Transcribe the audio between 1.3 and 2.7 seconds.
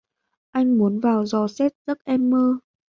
xét giấc em mơ